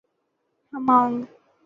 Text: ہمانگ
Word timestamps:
ہمانگ 0.73 1.17